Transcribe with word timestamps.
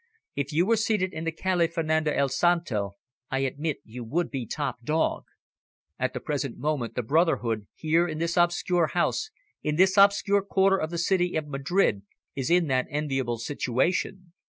If 0.35 0.51
you 0.51 0.65
were 0.65 0.77
seated 0.77 1.13
in 1.13 1.25
the 1.25 1.31
Calle 1.31 1.67
Fernando 1.67 2.11
el 2.11 2.27
Santo, 2.27 2.93
I 3.29 3.41
admit 3.41 3.77
you 3.83 4.03
would 4.03 4.31
be 4.31 4.47
top 4.47 4.81
dog. 4.83 5.25
At 5.99 6.13
the 6.13 6.19
present 6.19 6.57
moment 6.57 6.95
the 6.95 7.03
brotherhood, 7.03 7.67
here 7.75 8.07
in 8.07 8.17
this 8.17 8.35
obscure 8.35 8.87
house, 8.87 9.29
in 9.61 9.75
this 9.75 9.97
obscure 9.97 10.41
quarter 10.41 10.77
of 10.79 10.89
the 10.89 10.97
city 10.97 11.35
of 11.35 11.47
Madrid, 11.47 12.01
is 12.35 12.49
in 12.49 12.65
that 12.69 12.87
enviable 12.89 13.37
situation." 13.37 14.33